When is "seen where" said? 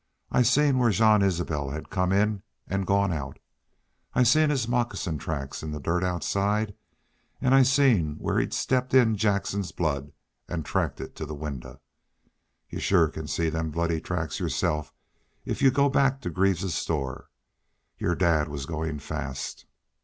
0.41-0.89, 7.61-8.39